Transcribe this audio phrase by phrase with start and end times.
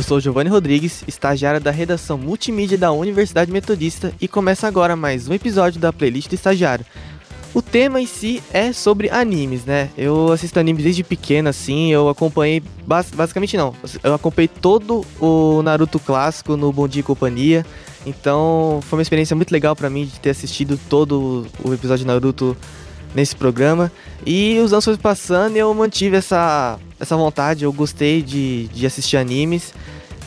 [0.00, 5.28] Eu sou Giovanni Rodrigues, estagiário da redação multimídia da Universidade Metodista e começa agora mais
[5.28, 6.86] um episódio da playlist do estagiário.
[7.52, 9.90] O tema em si é sobre animes, né?
[9.98, 15.98] Eu assisto animes desde pequeno, assim, eu acompanhei, basicamente não, eu acompanhei todo o Naruto
[15.98, 17.66] clássico no Bom Dia e Companhia,
[18.06, 22.06] então foi uma experiência muito legal para mim de ter assistido todo o episódio de
[22.06, 22.56] Naruto
[23.14, 23.90] nesse programa.
[24.26, 29.16] E os anos passando e eu mantive essa, essa vontade, eu gostei de, de assistir
[29.16, 29.74] animes.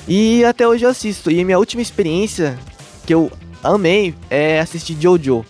[0.08, 1.32] E até hoje eu assisto.
[1.32, 2.58] E minha última experiência
[3.06, 3.32] que eu
[3.64, 5.46] amei é assistir Jojo.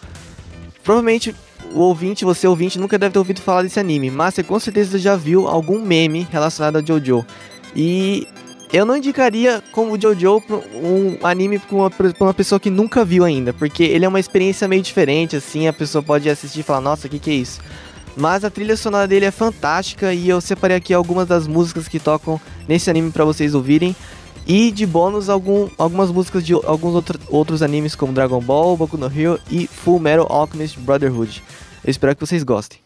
[0.83, 1.33] Provavelmente
[1.73, 4.99] o ouvinte, você ouvinte, nunca deve ter ouvido falar desse anime, mas você com certeza
[4.99, 7.25] já viu algum meme relacionado a Jojo.
[7.75, 8.27] E
[8.73, 10.41] eu não indicaria como Jojo
[10.73, 14.67] um anime para uma, uma, pessoa que nunca viu ainda, porque ele é uma experiência
[14.67, 17.61] meio diferente, assim, a pessoa pode assistir e falar, nossa, o que, que é isso?
[18.17, 21.99] Mas a trilha sonora dele é fantástica e eu separei aqui algumas das músicas que
[21.99, 23.95] tocam nesse anime para vocês ouvirem.
[24.45, 28.97] E de bônus, algum, algumas músicas de alguns outro, outros animes como Dragon Ball, Boku
[28.97, 31.41] no Hero e Full Metal Alchemist Brotherhood.
[31.83, 32.79] Eu espero que vocês gostem.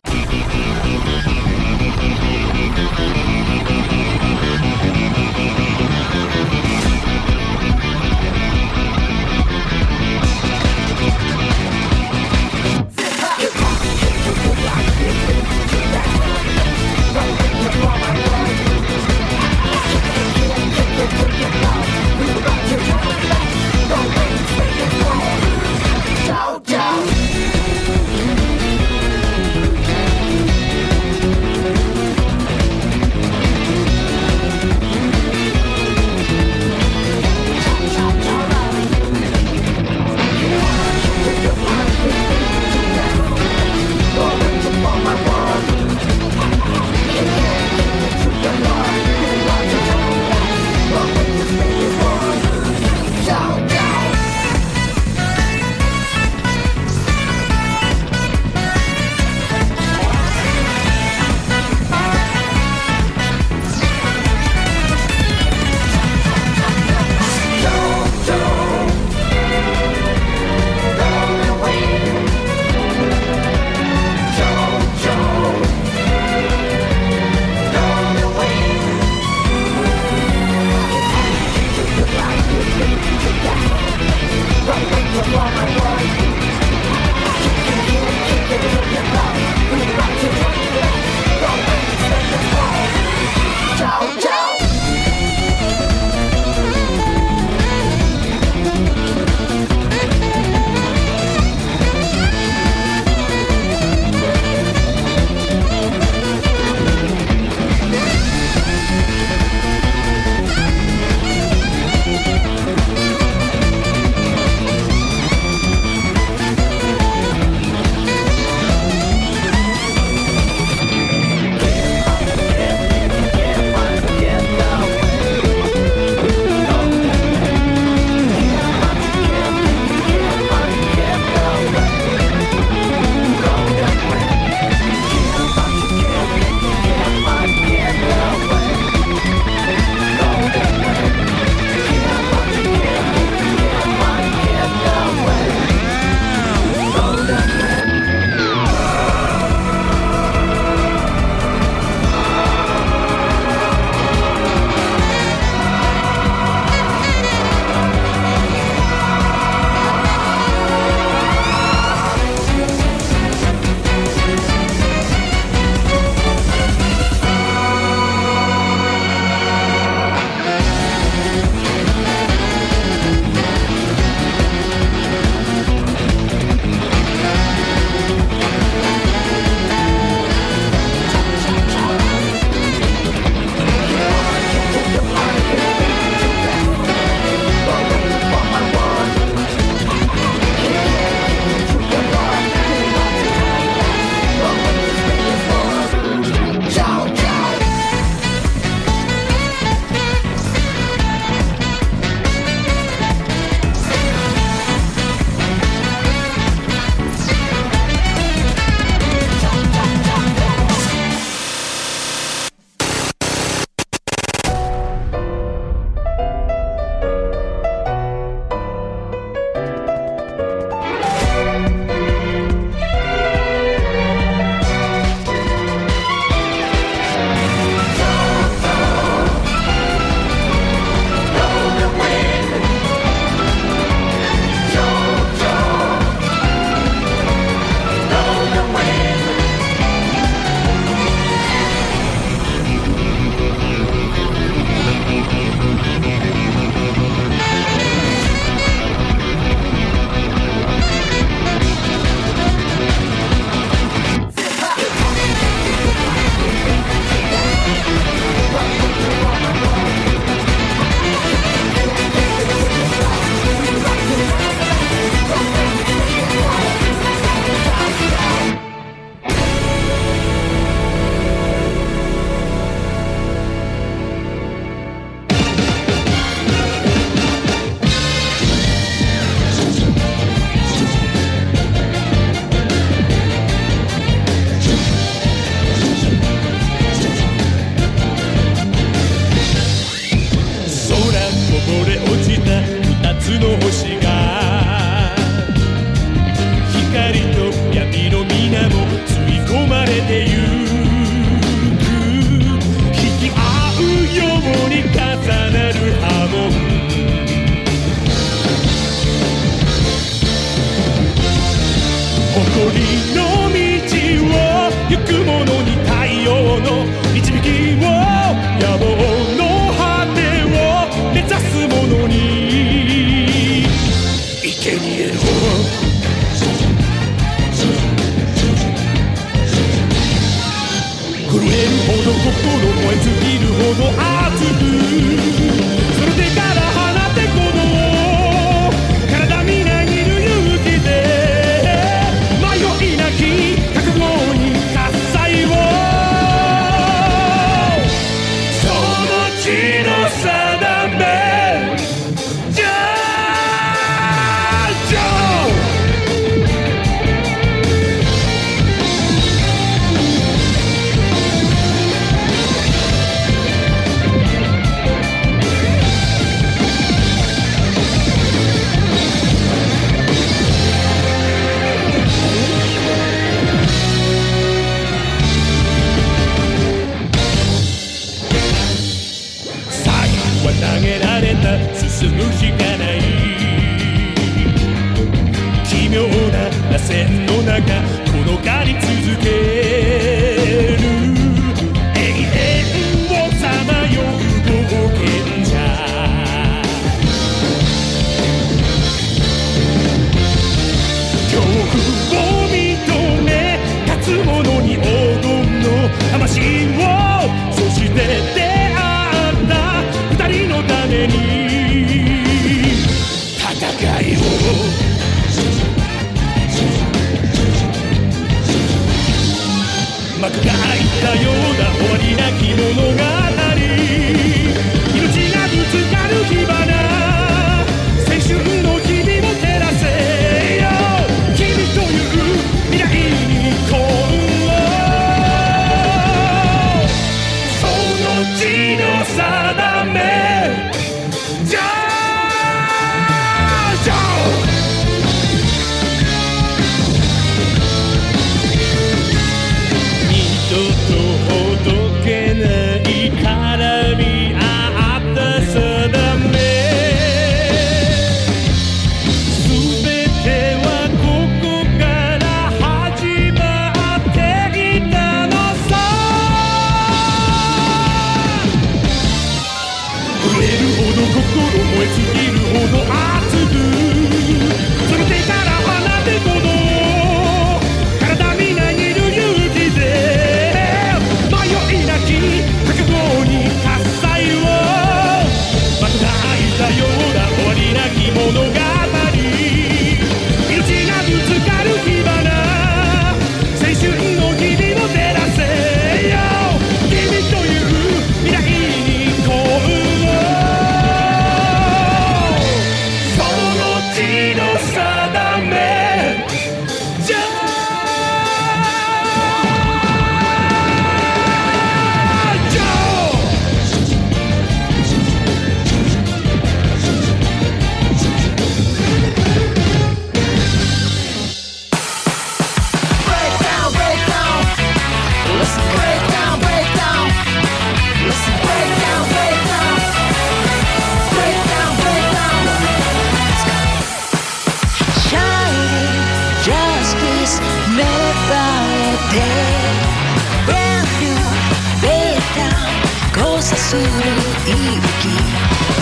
[543.42, 545.14] する息吹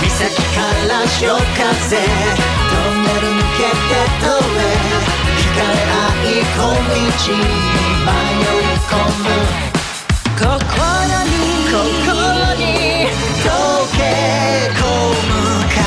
[0.09, 0.59] 岬か
[0.89, 2.03] ら潮風ト
[2.91, 4.23] ンネル抜けて通
[4.55, 4.59] れ
[5.53, 9.27] 光合い小道迷い込む
[10.35, 10.43] 心
[11.23, 11.33] に
[11.71, 11.79] 心
[12.55, 12.63] に
[13.41, 13.47] 溶
[13.95, 13.99] け
[14.73, 15.39] 込む
[15.71, 15.77] 影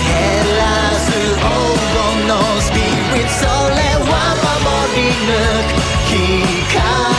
[0.00, 0.08] 照
[0.56, 0.60] ら
[0.98, 1.06] す
[1.36, 1.44] 黄
[1.92, 2.30] 金の
[2.60, 2.84] スピリ
[3.20, 4.10] ットそれは
[4.64, 5.28] 守り抜
[5.66, 6.16] く
[6.72, 7.15] 光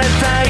[0.00, 0.42] れた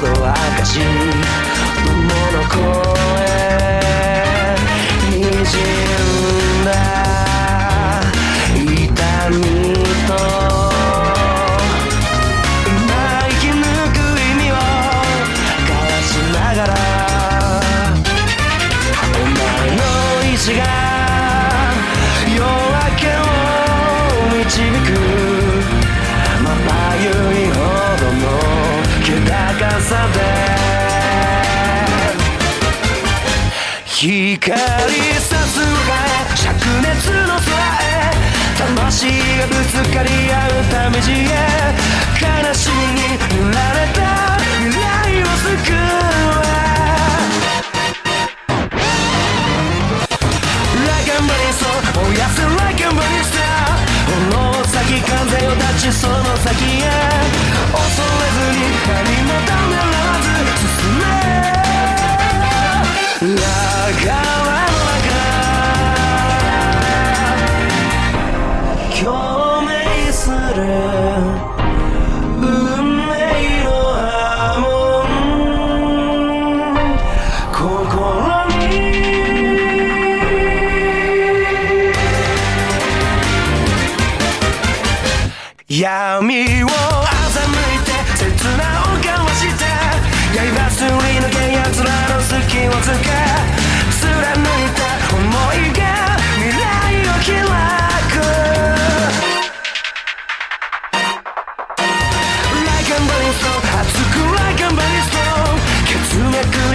[0.00, 2.85] の証雲の声
[34.38, 35.64] 光さすが
[36.04, 36.44] え灼
[36.82, 37.48] 熱の空
[37.80, 38.12] へ
[38.58, 41.14] 魂がぶつかり合うためじへ
[42.20, 43.00] 悲しみに
[43.38, 43.75] 揺られ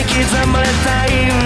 [0.02, 1.42] に刻まれた因縁に浮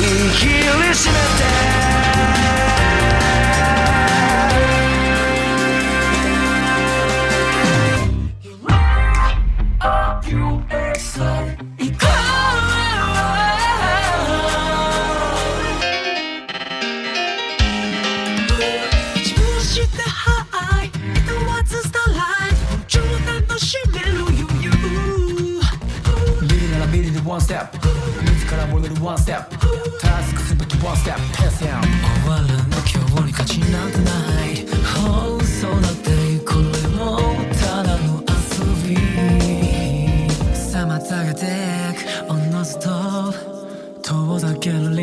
[44.65, 44.94] Quelle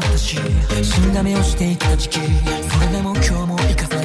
[0.00, 0.38] 死
[1.00, 2.20] んだ目をしていた時期。
[2.20, 4.01] それでも今日も生かさ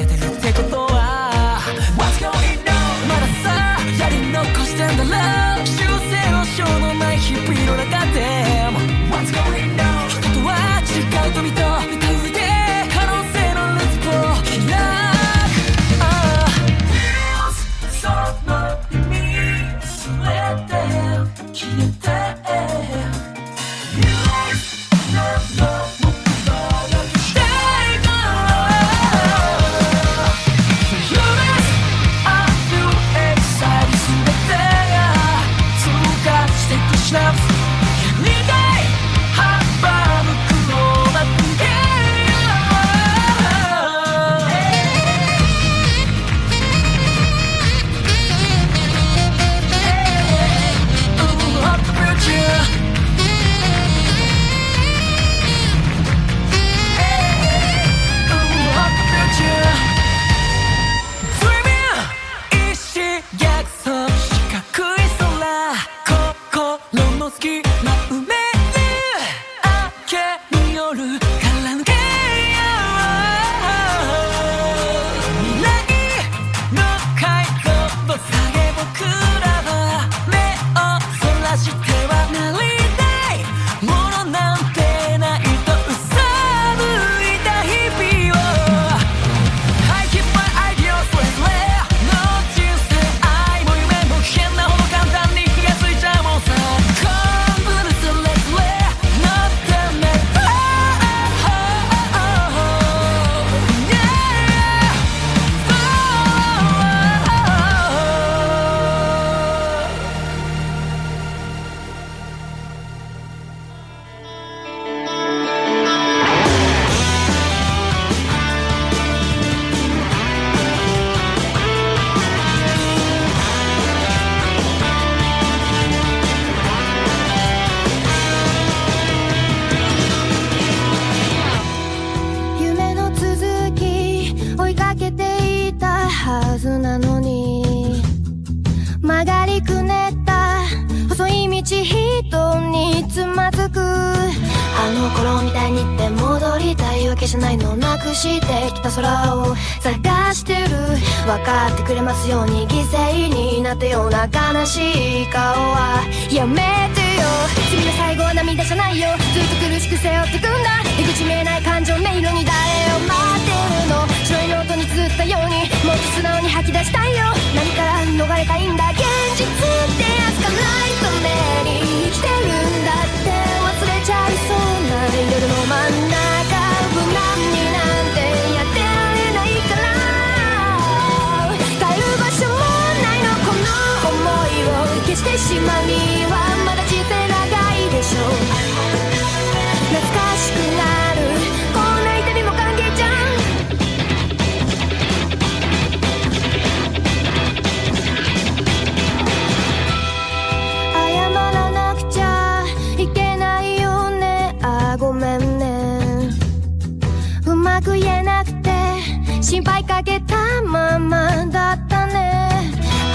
[148.18, 150.74] してきた空を探してる
[151.22, 156.58] 分かってくれますように犠牲になったような悲しい顔はやめ
[156.98, 157.22] てよ
[157.70, 162.58] 君の最後は涙じゃないよずっと苦しく背負ってくんだ出口見えない感情迷路に誰
[162.90, 167.22] を待ってるの白いノートに綴ったようにもっと素直に吐き出したいよ
[167.54, 169.06] 何から逃れたいんだ現
[169.38, 169.54] 実っ
[169.94, 172.57] てやつかないために生きてる。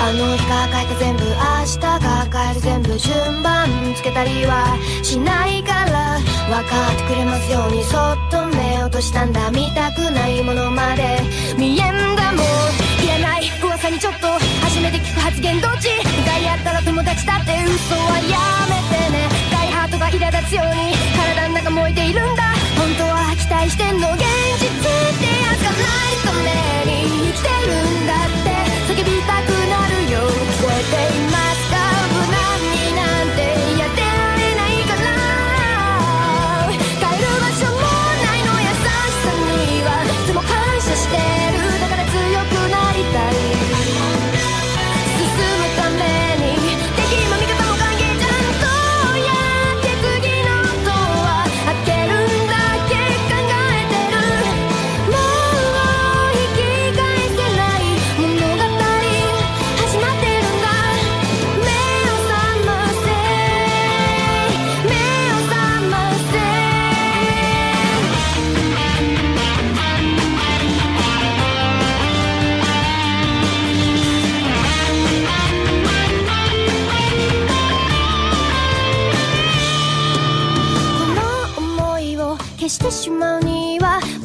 [0.03, 1.31] あの日が書いた全部明
[1.63, 6.19] 日が帰る全部順番つけたりはしないから
[6.51, 11.23] 分かってくれますようにそっと目を閉じたんだ見たくないものまで
[11.55, 14.27] 見えんだもんいらない噂にちょっと
[14.67, 22.43] 初めて聞く発言どっち向かい合ったら友達だって嘘はやめてね大ハートが苛立つように体の中燃えているんだ
[22.75, 24.27] 本当は期待してんの現
[24.59, 28.32] 実ってやつがないために生きてるんだ
[30.93, 31.32] they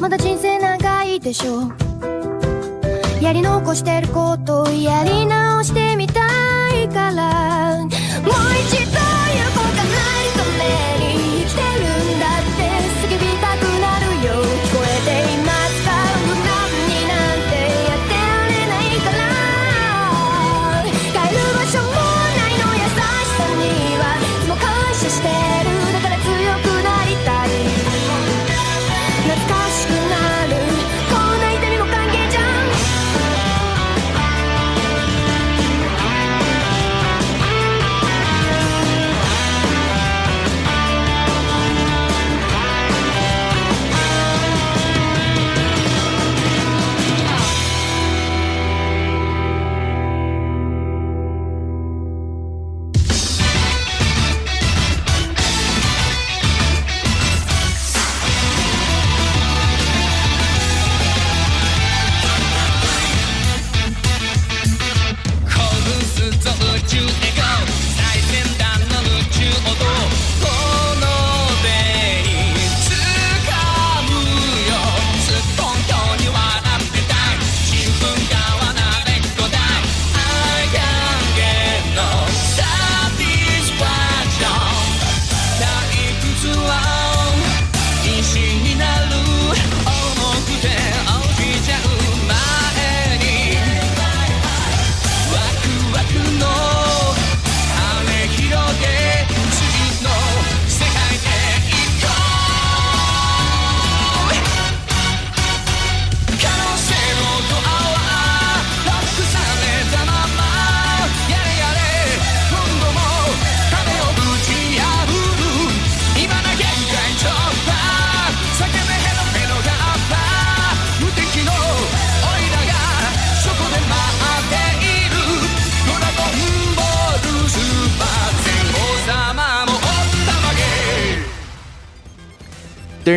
[0.09, 3.23] まだ人生長いでしょう。
[3.23, 6.21] やり残してることをやり直してみた
[6.75, 7.48] いから。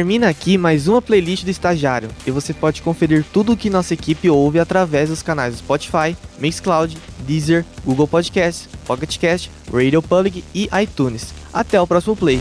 [0.03, 3.95] Termina aqui mais uma playlist do Estagiário e você pode conferir tudo o que nossa
[3.95, 10.69] equipe ouve através dos canais Spotify, Mixcloud, Deezer, Google Podcasts, Pocket Cast, Radio Public e
[10.83, 11.33] iTunes.
[11.53, 12.41] Até o próximo play.